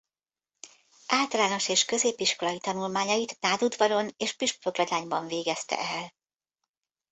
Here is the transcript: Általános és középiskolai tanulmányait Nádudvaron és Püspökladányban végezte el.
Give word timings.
Általános 1.07 1.67
és 1.69 1.85
középiskolai 1.85 2.57
tanulmányait 2.57 3.39
Nádudvaron 3.39 4.09
és 4.17 4.33
Püspökladányban 4.33 5.25
végezte 5.27 5.77
el. 5.77 6.11